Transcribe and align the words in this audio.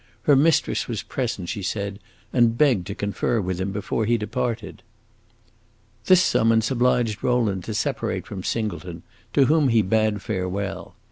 Her 0.23 0.35
mistress 0.35 0.87
was 0.87 1.03
present, 1.03 1.47
she 1.47 1.61
said, 1.61 1.99
and 2.33 2.57
begged 2.57 2.87
to 2.87 2.95
confer 2.95 3.39
with 3.39 3.61
him 3.61 3.71
before 3.71 4.07
he 4.07 4.17
departed. 4.17 4.81
This 6.05 6.23
summons 6.23 6.71
obliged 6.71 7.23
Rowland 7.23 7.65
to 7.65 7.75
separate 7.75 8.25
from 8.25 8.41
Singleton, 8.41 9.03
to 9.33 9.45
whom 9.45 9.67
he 9.69 9.83
bade 9.83 10.23
farewell. 10.23 10.95